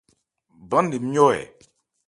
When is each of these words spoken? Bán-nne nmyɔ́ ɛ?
Bán-nne 0.69 0.97
nmyɔ́ 1.03 1.27
ɛ? 1.37 1.41